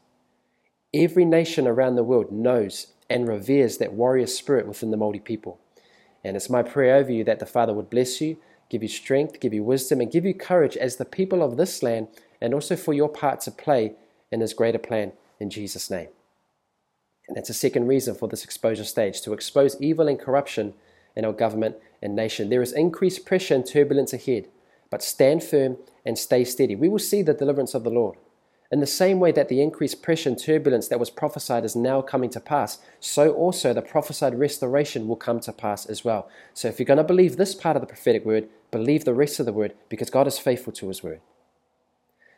Every 0.94 1.26
nation 1.26 1.68
around 1.68 1.96
the 1.96 2.04
world 2.04 2.32
knows 2.32 2.88
and 3.10 3.28
reveres 3.28 3.78
that 3.78 3.94
warrior 3.94 4.28
spirit 4.28 4.68
within 4.68 4.92
the 4.92 4.98
Māori 4.98 5.24
people. 5.24 5.60
And 6.24 6.36
it's 6.36 6.50
my 6.50 6.64
prayer 6.64 6.96
over 6.96 7.12
you 7.12 7.24
that 7.26 7.40
the 7.40 7.46
Father 7.46 7.74
would 7.74 7.90
bless 7.90 8.20
you, 8.20 8.38
give 8.70 8.82
you 8.82 8.90
strength, 8.90 9.40
give 9.40 9.54
you 9.54 9.64
wisdom, 9.64 10.02
and 10.02 10.12
give 10.12 10.26
you 10.26 10.34
courage 10.34 10.76
as 10.76 10.96
the 10.96 11.06
people 11.06 11.44
of 11.44 11.58
this 11.58 11.84
land, 11.84 12.08
and 12.42 12.54
also 12.54 12.76
for 12.76 12.94
your 12.94 13.10
part 13.10 13.42
to 13.42 13.52
play 13.52 13.94
in 14.32 14.42
His 14.42 14.54
greater 14.54 14.80
plan 14.80 15.12
in 15.40 15.50
Jesus' 15.50 15.92
name. 15.92 16.08
And 17.28 17.38
that's 17.38 17.50
a 17.50 17.54
second 17.54 17.88
reason 17.88 18.16
for 18.16 18.28
this 18.28 18.44
exposure 18.44 18.84
stage 18.84 19.22
to 19.22 19.34
expose 19.34 19.80
evil 19.80 20.08
and 20.08 20.20
corruption 20.20 20.74
in 21.16 21.26
our 21.26 21.34
government 21.34 21.76
and 22.02 22.16
nation. 22.16 22.50
There 22.50 22.62
is 22.62 22.74
increased 22.74 23.26
pressure 23.26 23.56
and 23.56 23.66
turbulence 23.66 24.14
ahead, 24.14 24.48
but 24.96 25.04
stand 25.04 25.44
firm 25.44 25.76
and 26.06 26.18
stay 26.18 26.46
steady. 26.46 26.74
We 26.74 26.88
will 26.88 27.00
see 27.00 27.22
the 27.22 27.34
deliverance 27.34 27.74
of 27.74 27.84
the 27.84 27.90
Lord. 27.90 28.16
In 28.72 28.80
the 28.80 28.88
same 28.88 29.20
way 29.20 29.34
that 29.34 29.50
the 29.50 29.62
increased 29.62 30.02
pressure 30.02 30.30
and 30.30 30.40
turbulence 30.40 30.88
that 30.88 31.02
was 31.02 31.10
prophesied 31.10 31.66
is 31.66 31.76
now 31.76 32.02
coming 32.02 32.30
to 32.30 32.40
pass, 32.40 32.80
so 33.02 33.34
also 33.34 33.74
the 33.74 33.82
prophesied 33.82 34.40
restoration 34.40 35.10
will 35.10 35.18
come 35.18 35.42
to 35.42 35.52
pass 35.52 35.86
as 35.86 36.06
well. 36.06 36.30
So 36.54 36.70
if 36.70 36.80
you're 36.80 36.86
going 36.86 36.96
to 36.96 37.04
believe 37.04 37.36
this 37.36 37.54
part 37.54 37.76
of 37.76 37.82
the 37.82 37.88
prophetic 37.88 38.24
word, 38.24 38.48
believe 38.72 39.04
the 39.04 39.14
rest 39.14 39.38
of 39.38 39.46
the 39.46 39.52
word 39.52 39.74
because 39.90 40.10
God 40.10 40.28
is 40.28 40.40
faithful 40.40 40.72
to 40.72 40.88
his 40.88 41.04
word. 41.04 41.20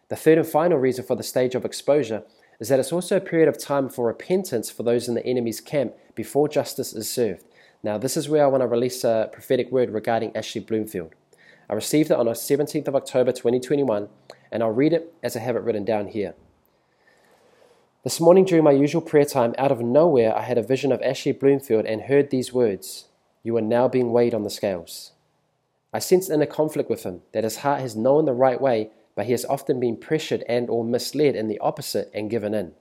The 0.09 0.15
third 0.15 0.39
and 0.39 0.48
final 0.48 0.80
reason 0.80 1.06
for 1.06 1.15
the 1.15 1.21
stage 1.21 1.54
of 1.54 1.63
exposure 1.63 2.24
is 2.59 2.69
that 2.69 2.80
it's 2.80 2.92
also 2.92 3.18
a 3.18 3.21
period 3.21 3.50
of 3.50 3.59
time 3.59 3.88
for 3.88 4.07
repentance 4.07 4.71
for 4.71 4.81
those 4.81 5.07
in 5.07 5.13
the 5.13 5.27
enemy's 5.27 5.62
camp 5.62 5.94
before 6.15 6.48
justice 6.48 6.92
is 6.92 7.07
served. 7.07 7.44
Now, 7.83 8.00
this 8.00 8.18
is 8.18 8.27
where 8.27 8.44
I 8.44 8.48
want 8.48 8.62
to 8.62 8.68
release 8.68 9.04
a 9.04 9.30
prophetic 9.31 9.71
word 9.71 9.92
regarding 9.92 10.36
Ashley 10.36 10.62
Bloomfield. 10.62 11.13
I 11.69 11.74
received 11.74 12.12
it 12.12 12.18
on 12.18 12.28
the 12.28 12.31
17th 12.31 12.88
of 12.88 12.96
October 12.96 13.31
2021, 13.31 14.08
and 14.52 14.64
I'll 14.64 14.72
read 14.72 14.94
it 14.94 15.14
as 15.22 15.36
I 15.36 15.40
have 15.42 15.56
it 15.56 15.64
written 15.64 15.84
down 15.84 16.08
here. 16.08 16.34
This 18.06 18.22
morning, 18.22 18.46
during 18.46 18.64
my 18.64 18.72
usual 18.72 19.02
prayer 19.02 19.25
time, 19.25 19.54
out 19.58 19.72
of 19.72 19.81
nowhere, 19.81 20.34
I 20.34 20.44
had 20.44 20.58
a 20.58 20.64
vision 20.64 20.94
of 20.94 21.02
Ashley 21.02 21.34
Bloomfield 21.34 21.86
and 21.86 22.04
heard 22.04 22.30
these 22.30 22.54
words 22.54 23.10
You 23.44 23.58
are 23.58 23.62
now 23.62 23.90
being 23.90 24.14
weighed 24.14 24.34
on 24.34 24.44
the 24.44 24.50
scales. 24.50 25.12
I 25.92 26.00
sensed 26.00 26.30
in 26.30 26.36
inner 26.36 26.46
conflict 26.46 26.90
with 26.90 27.04
him, 27.04 27.22
that 27.34 27.44
his 27.44 27.58
heart 27.58 27.81
has 27.81 27.98
known 27.98 28.24
the 28.24 28.34
right 28.34 28.62
way, 28.62 28.92
but 29.16 29.25
he 29.25 29.34
has 29.34 29.44
often 29.46 29.80
been 29.80 29.98
pressured 29.98 30.44
and 30.48 30.69
or 30.69 30.86
misled 30.86 31.36
in 31.36 31.50
the 31.50 31.60
opposite 31.60 32.10
and 32.14 32.30
given 32.30 32.54
in. 32.54 32.74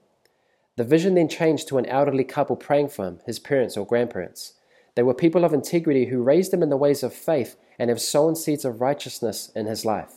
The 0.77 0.85
vision 0.85 1.15
then 1.15 1.27
changed 1.27 1.67
to 1.67 1.77
an 1.77 1.87
elderly 1.87 2.23
couple 2.23 2.55
praying 2.55 2.89
for 2.89 3.05
him, 3.05 3.19
his 3.25 3.39
parents 3.39 3.75
or 3.75 3.85
grandparents. 3.85 4.53
They 4.97 5.03
were 5.03 5.13
people 5.13 5.45
of 5.45 5.53
integrity 5.53 6.07
who 6.07 6.23
raised 6.23 6.51
him 6.51 6.63
in 6.63 6.71
the 6.71 6.75
ways 6.75 7.03
of 7.03 7.13
faith 7.13 7.55
and 7.77 7.91
have 7.91 8.01
sown 8.01 8.35
seeds 8.35 8.65
of 8.65 8.81
righteousness 8.81 9.51
in 9.55 9.67
his 9.67 9.85
life. 9.85 10.15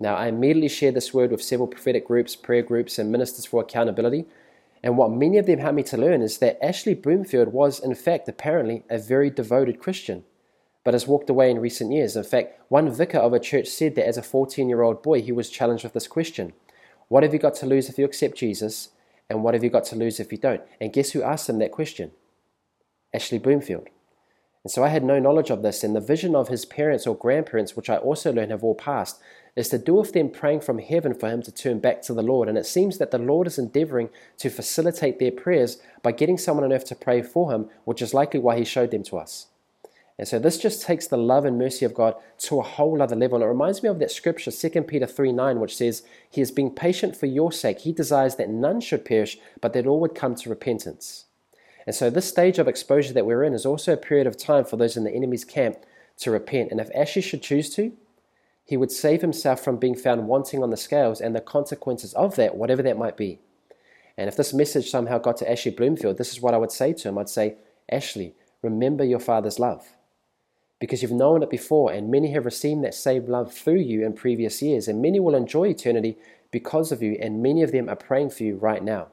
Now, 0.00 0.14
I 0.14 0.28
immediately 0.28 0.70
shared 0.70 0.94
this 0.94 1.12
word 1.12 1.30
with 1.30 1.42
several 1.42 1.68
prophetic 1.68 2.06
groups, 2.06 2.34
prayer 2.34 2.62
groups, 2.62 2.98
and 2.98 3.12
ministers 3.12 3.44
for 3.44 3.60
accountability. 3.60 4.24
And 4.82 4.96
what 4.96 5.10
many 5.10 5.36
of 5.36 5.44
them 5.44 5.58
had 5.58 5.74
me 5.74 5.82
to 5.82 5.98
learn 5.98 6.22
is 6.22 6.38
that 6.38 6.58
Ashley 6.64 6.94
Bloomfield 6.94 7.48
was, 7.48 7.80
in 7.80 7.94
fact, 7.94 8.26
apparently 8.30 8.82
a 8.88 8.96
very 8.96 9.28
devoted 9.28 9.78
Christian 9.78 10.24
but 10.84 10.94
has 10.94 11.06
walked 11.06 11.28
away 11.28 11.50
in 11.50 11.58
recent 11.58 11.92
years. 11.92 12.16
In 12.16 12.24
fact, 12.24 12.58
one 12.70 12.90
vicar 12.90 13.18
of 13.18 13.34
a 13.34 13.38
church 13.38 13.68
said 13.68 13.94
that 13.96 14.08
as 14.08 14.16
a 14.16 14.22
14 14.22 14.70
year 14.70 14.80
old 14.80 15.02
boy, 15.02 15.20
he 15.20 15.32
was 15.32 15.50
challenged 15.50 15.84
with 15.84 15.92
this 15.92 16.08
question 16.08 16.54
What 17.08 17.24
have 17.24 17.34
you 17.34 17.38
got 17.38 17.56
to 17.56 17.66
lose 17.66 17.90
if 17.90 17.98
you 17.98 18.06
accept 18.06 18.38
Jesus? 18.38 18.88
And 19.28 19.44
what 19.44 19.52
have 19.52 19.62
you 19.62 19.68
got 19.68 19.84
to 19.84 19.96
lose 19.96 20.18
if 20.18 20.32
you 20.32 20.38
don't? 20.38 20.62
And 20.80 20.94
guess 20.94 21.10
who 21.10 21.22
asked 21.22 21.50
him 21.50 21.58
that 21.58 21.72
question? 21.72 22.12
Ashley 23.12 23.38
Bloomfield. 23.38 23.88
And 24.68 24.72
so 24.74 24.84
I 24.84 24.88
had 24.88 25.02
no 25.02 25.18
knowledge 25.18 25.48
of 25.48 25.62
this, 25.62 25.82
and 25.82 25.96
the 25.96 26.00
vision 26.00 26.36
of 26.36 26.48
his 26.48 26.66
parents 26.66 27.06
or 27.06 27.16
grandparents, 27.16 27.74
which 27.74 27.88
I 27.88 27.96
also 27.96 28.30
learned 28.30 28.50
have 28.50 28.62
all 28.62 28.74
passed, 28.74 29.18
is 29.56 29.70
to 29.70 29.78
do 29.78 29.94
with 29.94 30.12
them 30.12 30.28
praying 30.28 30.60
from 30.60 30.78
heaven 30.78 31.14
for 31.14 31.30
him 31.30 31.40
to 31.44 31.50
turn 31.50 31.78
back 31.78 32.02
to 32.02 32.12
the 32.12 32.22
Lord. 32.22 32.50
And 32.50 32.58
it 32.58 32.66
seems 32.66 32.98
that 32.98 33.10
the 33.10 33.16
Lord 33.16 33.46
is 33.46 33.58
endeavoring 33.58 34.10
to 34.36 34.50
facilitate 34.50 35.18
their 35.18 35.32
prayers 35.32 35.78
by 36.02 36.12
getting 36.12 36.36
someone 36.36 36.66
on 36.66 36.72
earth 36.74 36.84
to 36.88 36.94
pray 36.94 37.22
for 37.22 37.50
him, 37.50 37.70
which 37.86 38.02
is 38.02 38.12
likely 38.12 38.40
why 38.40 38.58
he 38.58 38.64
showed 38.66 38.90
them 38.90 39.02
to 39.04 39.16
us. 39.16 39.46
And 40.18 40.28
so 40.28 40.38
this 40.38 40.58
just 40.58 40.82
takes 40.82 41.06
the 41.06 41.16
love 41.16 41.46
and 41.46 41.56
mercy 41.56 41.86
of 41.86 41.94
God 41.94 42.16
to 42.40 42.60
a 42.60 42.62
whole 42.62 43.00
other 43.00 43.16
level. 43.16 43.36
And 43.36 43.44
it 43.44 43.48
reminds 43.48 43.82
me 43.82 43.88
of 43.88 43.98
that 44.00 44.10
scripture, 44.10 44.50
2 44.50 44.82
Peter 44.82 45.06
3 45.06 45.32
9, 45.32 45.60
which 45.60 45.78
says, 45.78 46.02
He 46.28 46.42
is 46.42 46.50
being 46.50 46.74
patient 46.74 47.16
for 47.16 47.24
your 47.24 47.52
sake. 47.52 47.78
He 47.78 47.92
desires 47.94 48.34
that 48.34 48.50
none 48.50 48.82
should 48.82 49.06
perish, 49.06 49.38
but 49.62 49.72
that 49.72 49.86
all 49.86 50.00
would 50.00 50.14
come 50.14 50.34
to 50.34 50.50
repentance. 50.50 51.24
And 51.88 51.94
so 51.94 52.10
this 52.10 52.28
stage 52.28 52.58
of 52.58 52.68
exposure 52.68 53.14
that 53.14 53.24
we're 53.24 53.42
in 53.42 53.54
is 53.54 53.64
also 53.64 53.94
a 53.94 53.96
period 53.96 54.26
of 54.26 54.36
time 54.36 54.66
for 54.66 54.76
those 54.76 54.94
in 54.98 55.04
the 55.04 55.10
enemy's 55.10 55.46
camp 55.46 55.78
to 56.18 56.30
repent. 56.30 56.70
And 56.70 56.80
if 56.80 56.90
Ashley 56.94 57.22
should 57.22 57.42
choose 57.42 57.74
to, 57.76 57.94
he 58.62 58.76
would 58.76 58.92
save 58.92 59.22
himself 59.22 59.64
from 59.64 59.78
being 59.78 59.94
found 59.94 60.28
wanting 60.28 60.62
on 60.62 60.68
the 60.68 60.76
scales 60.76 61.18
and 61.18 61.34
the 61.34 61.40
consequences 61.40 62.12
of 62.12 62.36
that, 62.36 62.56
whatever 62.56 62.82
that 62.82 62.98
might 62.98 63.16
be. 63.16 63.40
And 64.18 64.28
if 64.28 64.36
this 64.36 64.52
message 64.52 64.90
somehow 64.90 65.16
got 65.16 65.38
to 65.38 65.50
Ashley 65.50 65.70
Bloomfield, 65.70 66.18
this 66.18 66.30
is 66.30 66.42
what 66.42 66.52
I 66.52 66.58
would 66.58 66.72
say 66.72 66.92
to 66.92 67.08
him. 67.08 67.16
I'd 67.16 67.30
say, 67.30 67.56
Ashley, 67.90 68.34
remember 68.60 69.02
your 69.02 69.18
father's 69.18 69.58
love 69.58 69.96
because 70.80 71.00
you've 71.00 71.10
known 71.10 71.42
it 71.42 71.48
before, 71.48 71.90
and 71.90 72.10
many 72.10 72.32
have 72.32 72.44
received 72.44 72.84
that 72.84 72.92
same 72.92 73.24
love 73.24 73.50
through 73.50 73.80
you 73.80 74.04
in 74.04 74.12
previous 74.12 74.60
years, 74.60 74.88
and 74.88 75.00
many 75.00 75.20
will 75.20 75.34
enjoy 75.34 75.68
eternity 75.68 76.18
because 76.50 76.92
of 76.92 77.02
you, 77.02 77.16
and 77.18 77.42
many 77.42 77.62
of 77.62 77.72
them 77.72 77.88
are 77.88 77.96
praying 77.96 78.28
for 78.28 78.42
you 78.42 78.56
right 78.56 78.84
now. 78.84 79.08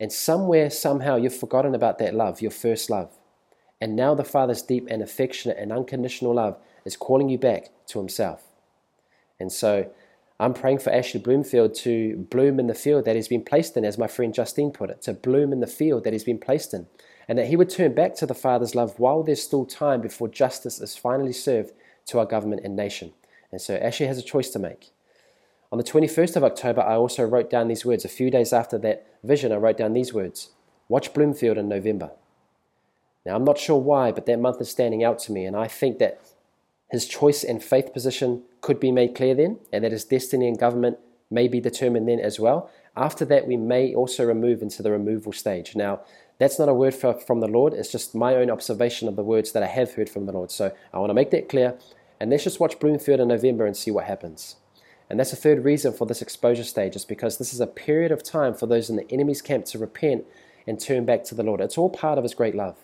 And 0.00 0.12
somewhere, 0.12 0.70
somehow, 0.70 1.16
you've 1.16 1.34
forgotten 1.34 1.74
about 1.74 1.98
that 1.98 2.14
love, 2.14 2.40
your 2.40 2.50
first 2.50 2.90
love. 2.90 3.16
And 3.80 3.94
now 3.94 4.14
the 4.14 4.24
Father's 4.24 4.62
deep 4.62 4.86
and 4.90 5.02
affectionate 5.02 5.58
and 5.58 5.70
unconditional 5.70 6.34
love 6.34 6.58
is 6.84 6.96
calling 6.96 7.28
you 7.28 7.38
back 7.38 7.70
to 7.88 7.98
Himself. 7.98 8.42
And 9.38 9.52
so, 9.52 9.90
I'm 10.40 10.54
praying 10.54 10.78
for 10.78 10.90
Ashley 10.90 11.20
Bloomfield 11.20 11.74
to 11.76 12.16
bloom 12.30 12.58
in 12.58 12.66
the 12.66 12.74
field 12.74 13.04
that 13.04 13.14
he's 13.14 13.28
been 13.28 13.44
placed 13.44 13.76
in, 13.76 13.84
as 13.84 13.98
my 13.98 14.06
friend 14.06 14.34
Justine 14.34 14.70
put 14.70 14.88
it, 14.88 15.02
to 15.02 15.12
bloom 15.12 15.52
in 15.52 15.60
the 15.60 15.66
field 15.66 16.02
that 16.04 16.14
he's 16.14 16.24
been 16.24 16.38
placed 16.38 16.72
in 16.72 16.86
and 17.30 17.38
that 17.38 17.46
he 17.46 17.54
would 17.54 17.70
turn 17.70 17.94
back 17.94 18.16
to 18.16 18.26
the 18.26 18.34
Father's 18.34 18.74
love 18.74 18.98
while 18.98 19.22
there's 19.22 19.40
still 19.40 19.64
time 19.64 20.00
before 20.00 20.26
justice 20.26 20.80
is 20.80 20.96
finally 20.96 21.32
served 21.32 21.72
to 22.04 22.18
our 22.18 22.26
government 22.26 22.62
and 22.64 22.74
nation. 22.74 23.12
And 23.52 23.60
so 23.60 23.76
Ashley 23.76 24.06
has 24.06 24.18
a 24.18 24.22
choice 24.22 24.50
to 24.50 24.58
make. 24.58 24.90
On 25.70 25.78
the 25.78 25.84
21st 25.84 26.34
of 26.34 26.42
October, 26.42 26.80
I 26.80 26.96
also 26.96 27.24
wrote 27.24 27.48
down 27.48 27.68
these 27.68 27.84
words. 27.84 28.04
A 28.04 28.08
few 28.08 28.32
days 28.32 28.52
after 28.52 28.78
that 28.78 29.06
vision, 29.22 29.52
I 29.52 29.56
wrote 29.56 29.76
down 29.76 29.92
these 29.92 30.12
words 30.12 30.50
Watch 30.88 31.12
Bloomfield 31.14 31.58
in 31.58 31.68
November. 31.68 32.10
Now, 33.24 33.36
I'm 33.36 33.44
not 33.44 33.58
sure 33.58 33.78
why, 33.78 34.12
but 34.12 34.26
that 34.26 34.40
month 34.40 34.60
is 34.60 34.70
standing 34.70 35.04
out 35.04 35.18
to 35.20 35.32
me, 35.32 35.44
and 35.44 35.56
I 35.56 35.68
think 35.68 35.98
that 35.98 36.20
his 36.90 37.06
choice 37.06 37.44
and 37.44 37.62
faith 37.62 37.92
position 37.92 38.42
could 38.60 38.80
be 38.80 38.90
made 38.90 39.14
clear 39.14 39.34
then, 39.34 39.58
and 39.72 39.84
that 39.84 39.92
his 39.92 40.04
destiny 40.04 40.48
and 40.48 40.58
government 40.58 40.98
may 41.30 41.46
be 41.46 41.60
determined 41.60 42.08
then 42.08 42.18
as 42.18 42.40
well. 42.40 42.70
After 42.96 43.24
that, 43.26 43.46
we 43.46 43.56
may 43.56 43.94
also 43.94 44.24
remove 44.24 44.62
into 44.62 44.82
the 44.82 44.90
removal 44.90 45.32
stage. 45.32 45.76
Now, 45.76 46.00
that's 46.38 46.58
not 46.58 46.68
a 46.68 46.74
word 46.74 46.94
for, 46.94 47.14
from 47.14 47.40
the 47.40 47.48
Lord. 47.48 47.74
It's 47.74 47.92
just 47.92 48.14
my 48.14 48.34
own 48.34 48.50
observation 48.50 49.06
of 49.08 49.14
the 49.14 49.22
words 49.22 49.52
that 49.52 49.62
I 49.62 49.66
have 49.66 49.94
heard 49.94 50.08
from 50.08 50.26
the 50.26 50.32
Lord. 50.32 50.50
So 50.50 50.74
I 50.92 50.98
want 50.98 51.10
to 51.10 51.14
make 51.14 51.30
that 51.30 51.48
clear. 51.48 51.78
And 52.18 52.30
let's 52.30 52.44
just 52.44 52.58
watch 52.58 52.80
Bloomfield 52.80 53.20
in 53.20 53.28
November 53.28 53.66
and 53.66 53.76
see 53.76 53.90
what 53.90 54.06
happens. 54.06 54.56
And 55.10 55.18
that's 55.18 55.30
the 55.30 55.36
third 55.36 55.64
reason 55.64 55.92
for 55.92 56.06
this 56.06 56.22
exposure 56.22 56.64
stage, 56.64 56.94
is 56.94 57.04
because 57.04 57.36
this 57.36 57.52
is 57.52 57.60
a 57.60 57.66
period 57.66 58.12
of 58.12 58.22
time 58.22 58.54
for 58.54 58.66
those 58.66 58.88
in 58.88 58.96
the 58.96 59.10
enemy's 59.12 59.42
camp 59.42 59.64
to 59.66 59.78
repent 59.78 60.24
and 60.66 60.80
turn 60.80 61.04
back 61.04 61.24
to 61.24 61.34
the 61.34 61.42
Lord. 61.42 61.60
It's 61.60 61.76
all 61.76 61.90
part 61.90 62.16
of 62.16 62.22
His 62.24 62.34
great 62.34 62.54
love. 62.54 62.76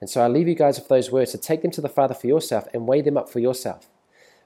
And 0.00 0.08
so 0.08 0.20
I 0.20 0.28
leave 0.28 0.46
you 0.48 0.54
guys 0.54 0.78
with 0.78 0.88
those 0.88 1.10
words 1.10 1.32
to 1.32 1.38
take 1.38 1.62
them 1.62 1.70
to 1.72 1.80
the 1.80 1.88
Father 1.88 2.14
for 2.14 2.28
yourself 2.28 2.68
and 2.72 2.86
weigh 2.86 3.02
them 3.02 3.16
up 3.16 3.28
for 3.28 3.40
yourself. 3.40 3.88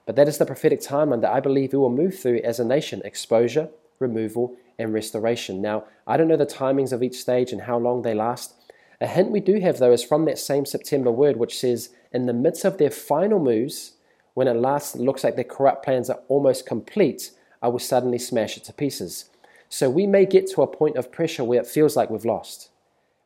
But 0.07 0.15
that 0.15 0.27
is 0.27 0.39
the 0.39 0.45
prophetic 0.45 0.81
timeline 0.81 1.21
that 1.21 1.33
I 1.33 1.39
believe 1.39 1.73
we 1.73 1.79
will 1.79 1.89
move 1.89 2.17
through 2.17 2.41
as 2.43 2.59
a 2.59 2.65
nation 2.65 3.01
exposure, 3.05 3.69
removal, 3.99 4.55
and 4.79 4.93
restoration. 4.93 5.61
Now, 5.61 5.83
I 6.07 6.17
don't 6.17 6.27
know 6.27 6.37
the 6.37 6.45
timings 6.45 6.93
of 6.93 7.03
each 7.03 7.19
stage 7.19 7.51
and 7.51 7.63
how 7.63 7.77
long 7.77 8.01
they 8.01 8.13
last. 8.13 8.53
A 9.01 9.07
hint 9.07 9.31
we 9.31 9.39
do 9.39 9.59
have, 9.59 9.77
though, 9.77 9.91
is 9.91 10.03
from 10.03 10.25
that 10.25 10.39
same 10.39 10.65
September 10.65 11.11
word, 11.11 11.37
which 11.37 11.59
says, 11.59 11.89
In 12.11 12.25
the 12.25 12.33
midst 12.33 12.65
of 12.65 12.77
their 12.77 12.89
final 12.89 13.39
moves, 13.39 13.93
when 14.37 14.47
at 14.47 14.55
last 14.55 14.93
it 14.93 15.01
looks 15.01 15.23
like 15.23 15.35
their 15.35 15.43
corrupt 15.43 15.83
plans 15.83 16.11
are 16.11 16.19
almost 16.27 16.67
complete, 16.67 17.31
I 17.59 17.69
will 17.69 17.79
suddenly 17.79 18.19
smash 18.19 18.55
it 18.55 18.65
to 18.65 18.71
pieces. 18.71 19.31
So 19.67 19.89
we 19.89 20.05
may 20.05 20.27
get 20.27 20.47
to 20.51 20.61
a 20.61 20.67
point 20.67 20.95
of 20.95 21.11
pressure 21.11 21.43
where 21.43 21.59
it 21.59 21.65
feels 21.65 21.95
like 21.95 22.11
we've 22.11 22.23
lost, 22.23 22.69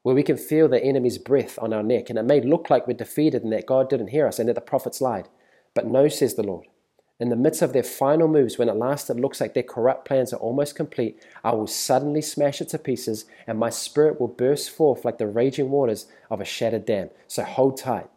where 0.03 0.15
we 0.15 0.23
can 0.23 0.37
feel 0.37 0.69
the 0.69 0.81
enemy's 0.81 1.17
breath 1.17 1.59
on 1.61 1.73
our 1.73 1.83
neck, 1.83 2.09
and 2.09 2.17
it 2.17 2.23
may 2.23 2.39
look 2.39 2.69
like 2.69 2.87
we're 2.87 2.93
defeated 2.93 3.43
and 3.43 3.51
that 3.51 3.65
God 3.65 3.89
didn't 3.89 4.07
hear 4.07 4.25
us 4.25 4.39
and 4.39 4.47
that 4.47 4.55
the 4.55 4.61
prophets 4.61 5.01
lied. 5.01 5.27
But 5.73 5.85
no, 5.85 6.07
says 6.07 6.35
the 6.35 6.43
Lord. 6.43 6.67
In 7.19 7.27
the 7.27 7.35
midst 7.35 7.61
of 7.61 7.73
their 7.73 7.83
final 7.83 8.29
moves, 8.29 8.57
when 8.57 8.69
at 8.69 8.77
last 8.77 9.09
it 9.09 9.15
looks 9.15 9.41
like 9.41 9.53
their 9.53 9.63
corrupt 9.63 10.07
plans 10.07 10.31
are 10.31 10.39
almost 10.39 10.77
complete, 10.77 11.21
I 11.43 11.51
will 11.51 11.67
suddenly 11.67 12.21
smash 12.21 12.61
it 12.61 12.69
to 12.69 12.79
pieces, 12.79 13.25
and 13.45 13.59
my 13.59 13.69
spirit 13.69 14.17
will 14.17 14.29
burst 14.29 14.69
forth 14.69 15.03
like 15.03 15.17
the 15.17 15.27
raging 15.27 15.71
waters 15.71 16.05
of 16.29 16.39
a 16.39 16.45
shattered 16.45 16.85
dam. 16.85 17.09
So 17.27 17.43
hold 17.43 17.75
tight. 17.75 18.09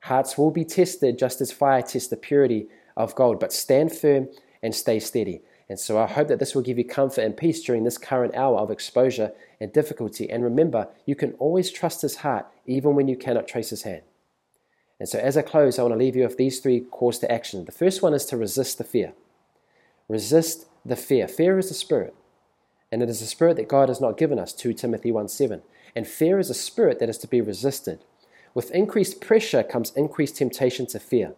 Hearts 0.00 0.38
will 0.38 0.50
be 0.50 0.64
tested 0.64 1.18
just 1.18 1.40
as 1.40 1.52
fire 1.52 1.82
tests 1.82 2.08
the 2.08 2.16
purity 2.16 2.68
of 2.96 3.14
gold, 3.14 3.38
but 3.38 3.52
stand 3.52 3.92
firm 3.92 4.28
and 4.62 4.74
stay 4.74 4.98
steady. 4.98 5.42
And 5.68 5.78
so 5.78 5.98
I 5.98 6.06
hope 6.06 6.28
that 6.28 6.40
this 6.40 6.54
will 6.54 6.62
give 6.62 6.78
you 6.78 6.84
comfort 6.84 7.22
and 7.22 7.36
peace 7.36 7.62
during 7.62 7.84
this 7.84 7.96
current 7.96 8.34
hour 8.34 8.58
of 8.58 8.70
exposure 8.70 9.32
and 9.60 9.72
difficulty. 9.72 10.28
And 10.28 10.42
remember, 10.42 10.88
you 11.06 11.14
can 11.14 11.32
always 11.34 11.70
trust 11.70 12.02
His 12.02 12.16
heart 12.16 12.46
even 12.66 12.96
when 12.96 13.06
you 13.06 13.16
cannot 13.16 13.46
trace 13.46 13.70
His 13.70 13.82
hand. 13.82 14.02
And 14.98 15.08
so, 15.08 15.18
as 15.18 15.36
I 15.36 15.42
close, 15.42 15.78
I 15.78 15.82
want 15.82 15.94
to 15.94 15.98
leave 15.98 16.16
you 16.16 16.24
with 16.24 16.36
these 16.36 16.60
three 16.60 16.80
calls 16.80 17.18
to 17.20 17.30
action. 17.30 17.64
The 17.64 17.72
first 17.72 18.02
one 18.02 18.14
is 18.14 18.26
to 18.26 18.36
resist 18.36 18.78
the 18.78 18.84
fear. 18.84 19.12
Resist 20.08 20.66
the 20.84 20.96
fear. 20.96 21.28
Fear 21.28 21.58
is 21.58 21.70
a 21.70 21.74
spirit, 21.74 22.14
and 22.90 23.02
it 23.02 23.08
is 23.08 23.22
a 23.22 23.26
spirit 23.26 23.56
that 23.56 23.68
God 23.68 23.88
has 23.88 24.00
not 24.00 24.18
given 24.18 24.38
us, 24.38 24.52
2 24.52 24.74
Timothy 24.74 25.12
1 25.12 25.28
7. 25.28 25.62
And 25.94 26.06
fear 26.06 26.38
is 26.38 26.50
a 26.50 26.54
spirit 26.54 26.98
that 26.98 27.08
is 27.08 27.18
to 27.18 27.28
be 27.28 27.40
resisted. 27.40 28.04
With 28.54 28.70
increased 28.72 29.20
pressure 29.20 29.62
comes 29.62 29.92
increased 29.96 30.36
temptation 30.36 30.86
to 30.86 30.98
fear. 30.98 31.34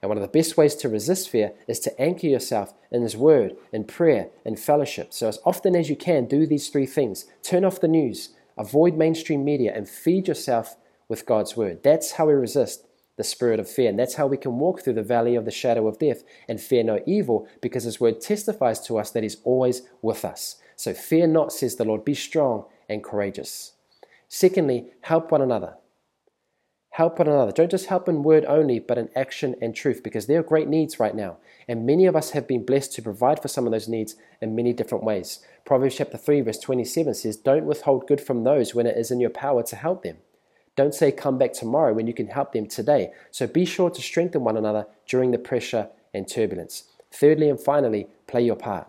And 0.00 0.08
one 0.10 0.18
of 0.18 0.22
the 0.22 0.28
best 0.28 0.56
ways 0.56 0.74
to 0.76 0.88
resist 0.88 1.30
fear 1.30 1.52
is 1.66 1.80
to 1.80 2.00
anchor 2.00 2.26
yourself 2.26 2.74
in 2.90 3.02
His 3.02 3.16
Word, 3.16 3.56
in 3.72 3.84
prayer, 3.84 4.28
in 4.44 4.56
fellowship. 4.56 5.14
So, 5.14 5.28
as 5.28 5.38
often 5.46 5.74
as 5.74 5.88
you 5.88 5.96
can, 5.96 6.26
do 6.26 6.46
these 6.46 6.68
three 6.68 6.86
things 6.86 7.24
turn 7.42 7.64
off 7.64 7.80
the 7.80 7.88
news, 7.88 8.34
avoid 8.58 8.96
mainstream 8.96 9.44
media, 9.44 9.72
and 9.74 9.88
feed 9.88 10.28
yourself 10.28 10.76
with 11.08 11.26
God's 11.26 11.56
Word. 11.56 11.82
That's 11.82 12.12
how 12.12 12.26
we 12.26 12.34
resist 12.34 12.84
the 13.16 13.24
spirit 13.24 13.60
of 13.60 13.70
fear. 13.70 13.88
And 13.88 13.98
that's 13.98 14.14
how 14.14 14.26
we 14.26 14.36
can 14.36 14.58
walk 14.58 14.82
through 14.82 14.94
the 14.94 15.02
valley 15.02 15.36
of 15.36 15.44
the 15.44 15.50
shadow 15.50 15.86
of 15.86 15.98
death 15.98 16.22
and 16.48 16.60
fear 16.60 16.82
no 16.82 17.00
evil, 17.06 17.48
because 17.60 17.84
His 17.84 18.00
word 18.00 18.20
testifies 18.20 18.80
to 18.82 18.98
us 18.98 19.10
that 19.10 19.22
He's 19.22 19.38
always 19.44 19.82
with 20.02 20.24
us. 20.24 20.56
So 20.76 20.92
fear 20.92 21.26
not, 21.26 21.52
says 21.52 21.76
the 21.76 21.84
Lord, 21.84 22.04
be 22.04 22.14
strong 22.14 22.64
and 22.88 23.02
courageous. 23.02 23.72
Secondly, 24.28 24.90
help 25.02 25.30
one 25.30 25.40
another. 25.40 25.76
Help 26.94 27.18
one 27.18 27.26
another. 27.26 27.50
Don't 27.50 27.72
just 27.72 27.86
help 27.86 28.08
in 28.08 28.22
word 28.22 28.44
only, 28.44 28.78
but 28.78 28.98
in 28.98 29.08
action 29.16 29.56
and 29.60 29.74
truth, 29.74 30.04
because 30.04 30.28
there 30.28 30.38
are 30.38 30.44
great 30.44 30.68
needs 30.68 31.00
right 31.00 31.16
now. 31.16 31.38
And 31.66 31.84
many 31.84 32.06
of 32.06 32.14
us 32.14 32.30
have 32.30 32.46
been 32.46 32.64
blessed 32.64 32.92
to 32.92 33.02
provide 33.02 33.42
for 33.42 33.48
some 33.48 33.66
of 33.66 33.72
those 33.72 33.88
needs 33.88 34.14
in 34.40 34.54
many 34.54 34.72
different 34.72 35.02
ways. 35.02 35.40
Proverbs 35.64 35.96
chapter 35.96 36.16
3, 36.16 36.42
verse 36.42 36.60
27 36.60 37.14
says, 37.14 37.36
Don't 37.36 37.64
withhold 37.64 38.06
good 38.06 38.20
from 38.20 38.44
those 38.44 38.76
when 38.76 38.86
it 38.86 38.96
is 38.96 39.10
in 39.10 39.18
your 39.18 39.30
power 39.30 39.64
to 39.64 39.74
help 39.74 40.04
them. 40.04 40.18
Don't 40.76 40.94
say 40.94 41.10
come 41.10 41.36
back 41.36 41.52
tomorrow 41.52 41.92
when 41.92 42.06
you 42.06 42.14
can 42.14 42.28
help 42.28 42.52
them 42.52 42.68
today. 42.68 43.10
So 43.32 43.48
be 43.48 43.64
sure 43.64 43.90
to 43.90 44.00
strengthen 44.00 44.44
one 44.44 44.56
another 44.56 44.86
during 45.08 45.32
the 45.32 45.38
pressure 45.38 45.88
and 46.14 46.28
turbulence. 46.28 46.84
Thirdly 47.10 47.50
and 47.50 47.58
finally, 47.58 48.06
play 48.28 48.44
your 48.44 48.54
part. 48.54 48.86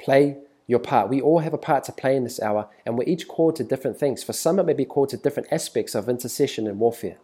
Play 0.00 0.38
your 0.70 0.78
part. 0.78 1.08
We 1.08 1.20
all 1.20 1.40
have 1.40 1.52
a 1.52 1.58
part 1.58 1.82
to 1.84 1.92
play 1.92 2.14
in 2.14 2.22
this 2.22 2.40
hour, 2.40 2.68
and 2.86 2.96
we're 2.96 3.08
each 3.08 3.26
called 3.26 3.56
to 3.56 3.64
different 3.64 3.98
things. 3.98 4.22
For 4.22 4.32
some, 4.32 4.60
it 4.60 4.66
may 4.66 4.72
be 4.72 4.84
called 4.84 5.08
to 5.08 5.16
different 5.16 5.52
aspects 5.52 5.96
of 5.96 6.08
intercession 6.08 6.68
and 6.68 6.78
warfare. 6.78 7.16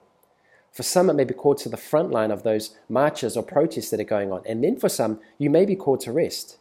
For 0.73 0.83
some, 0.83 1.09
it 1.09 1.15
may 1.15 1.23
be 1.23 1.33
called 1.33 1.59
to 1.59 1.69
the 1.69 1.77
front 1.77 2.11
line 2.11 2.33
of 2.33 2.43
those 2.43 2.77
marches 2.89 3.37
or 3.37 3.45
protests 3.45 3.91
that 3.91 4.01
are 4.01 4.05
going 4.05 4.33
on. 4.33 4.43
And 4.47 4.65
then 4.65 4.77
for 4.77 4.89
some, 4.89 5.21
you 5.39 5.49
may 5.49 5.65
be 5.65 5.77
called 5.77 6.01
to 6.01 6.13
rest. 6.13 6.59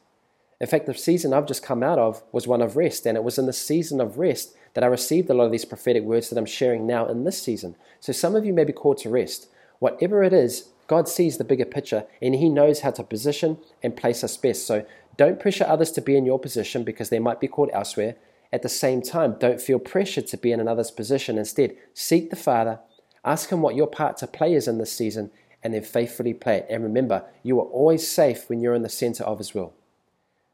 In 0.62 0.68
fact, 0.68 0.86
the 0.86 0.94
season 0.94 1.34
I've 1.34 1.48
just 1.48 1.64
come 1.64 1.82
out 1.82 1.98
of 1.98 2.22
was 2.32 2.48
one 2.48 2.62
of 2.62 2.78
rest, 2.78 3.08
and 3.08 3.18
it 3.18 3.24
was 3.24 3.40
in 3.40 3.48
the 3.48 3.52
season 3.52 4.00
of 4.00 4.20
rest 4.20 4.56
that 4.76 4.84
I 4.84 4.88
received 4.88 5.28
a 5.32 5.34
lot 5.34 5.46
of 5.46 5.52
these 5.52 5.66
prophetic 5.66 6.04
words 6.04 6.30
that 6.30 6.38
I'm 6.38 6.46
sharing 6.46 6.86
now 6.86 7.08
in 7.08 7.24
this 7.24 7.42
season. 7.42 7.76
So 8.00 8.14
some 8.14 8.36
of 8.36 8.46
you 8.46 8.54
may 8.54 8.64
be 8.64 8.74
called 8.74 9.00
to 9.00 9.10
rest. 9.10 9.48
Whatever 9.80 10.24
it 10.24 10.34
is, 10.34 10.70
God 10.88 11.08
sees 11.08 11.38
the 11.38 11.44
bigger 11.44 11.66
picture 11.66 12.06
and 12.22 12.36
He 12.36 12.50
knows 12.50 12.82
how 12.82 12.92
to 12.92 13.04
position 13.04 13.58
and 13.82 13.96
place 13.96 14.24
us 14.24 14.38
best. 14.38 14.66
So 14.66 14.86
don't 15.18 15.40
pressure 15.40 15.66
others 15.68 15.92
to 15.92 16.02
be 16.02 16.16
in 16.16 16.26
your 16.26 16.40
position 16.40 16.84
because 16.84 17.10
they 17.10 17.20
might 17.20 17.40
be 17.40 17.48
called 17.48 17.70
elsewhere. 17.74 18.16
At 18.52 18.62
the 18.62 18.70
same 18.70 19.02
time, 19.02 19.38
don't 19.40 19.62
feel 19.62 19.80
pressured 19.80 20.28
to 20.28 20.38
be 20.38 20.52
in 20.52 20.60
another's 20.60 20.92
position. 20.92 21.38
Instead, 21.38 21.76
seek 21.94 22.30
the 22.30 22.36
Father, 22.36 22.80
ask 23.24 23.50
Him 23.50 23.62
what 23.62 23.76
your 23.76 23.88
part 23.88 24.18
to 24.18 24.28
play 24.28 24.54
is 24.54 24.68
in 24.68 24.78
this 24.78 24.92
season, 24.92 25.32
and 25.64 25.74
then 25.74 25.82
faithfully 25.82 26.34
play 26.34 26.58
it. 26.58 26.68
And 26.70 26.84
remember, 26.84 27.26
you 27.44 27.60
are 27.60 27.66
always 27.66 28.08
safe 28.08 28.50
when 28.50 28.62
you're 28.62 28.76
in 28.76 28.84
the 28.84 28.90
center 28.90 29.24
of 29.24 29.40
His 29.40 29.54
will. 29.54 29.74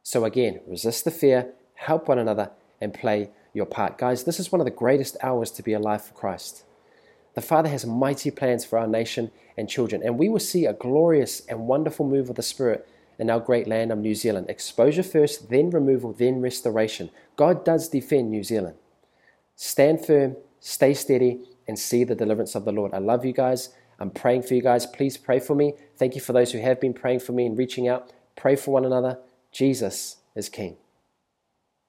So 0.03 0.25
again, 0.25 0.61
resist 0.65 1.05
the 1.05 1.11
fear, 1.11 1.53
help 1.75 2.07
one 2.07 2.17
another, 2.17 2.51
and 2.79 2.93
play 2.93 3.29
your 3.53 3.65
part. 3.65 3.97
Guys, 3.97 4.23
this 4.23 4.39
is 4.39 4.51
one 4.51 4.61
of 4.61 4.65
the 4.65 4.71
greatest 4.71 5.17
hours 5.21 5.51
to 5.51 5.63
be 5.63 5.73
alive 5.73 6.03
for 6.03 6.13
Christ. 6.13 6.63
The 7.33 7.41
Father 7.41 7.69
has 7.69 7.85
mighty 7.85 8.31
plans 8.31 8.65
for 8.65 8.77
our 8.77 8.87
nation 8.87 9.31
and 9.57 9.69
children, 9.69 10.01
and 10.03 10.17
we 10.17 10.29
will 10.29 10.39
see 10.39 10.65
a 10.65 10.73
glorious 10.73 11.41
and 11.47 11.67
wonderful 11.67 12.05
move 12.05 12.29
of 12.29 12.35
the 12.35 12.41
Spirit 12.41 12.87
in 13.17 13.29
our 13.29 13.39
great 13.39 13.67
land 13.67 13.91
of 13.91 13.99
New 13.99 14.15
Zealand. 14.15 14.49
Exposure 14.49 15.03
first, 15.03 15.49
then 15.49 15.69
removal, 15.69 16.13
then 16.13 16.41
restoration. 16.41 17.09
God 17.35 17.63
does 17.63 17.89
defend 17.89 18.31
New 18.31 18.43
Zealand. 18.43 18.75
Stand 19.55 20.05
firm, 20.05 20.35
stay 20.59 20.93
steady, 20.93 21.41
and 21.67 21.77
see 21.77 22.03
the 22.03 22.15
deliverance 22.15 22.55
of 22.55 22.65
the 22.65 22.71
Lord. 22.71 22.93
I 22.93 22.97
love 22.97 23.23
you 23.23 23.33
guys. 23.33 23.69
I'm 23.99 24.09
praying 24.09 24.41
for 24.41 24.55
you 24.55 24.61
guys. 24.61 24.85
Please 24.87 25.17
pray 25.17 25.39
for 25.39 25.55
me. 25.55 25.75
Thank 25.95 26.15
you 26.15 26.21
for 26.21 26.33
those 26.33 26.51
who 26.51 26.59
have 26.59 26.81
been 26.81 26.93
praying 26.93 27.19
for 27.19 27.33
me 27.33 27.45
and 27.45 27.57
reaching 27.57 27.87
out. 27.87 28.11
Pray 28.35 28.55
for 28.55 28.71
one 28.71 28.85
another. 28.85 29.19
Jesus 29.51 30.17
is 30.35 30.49
King. 30.49 30.77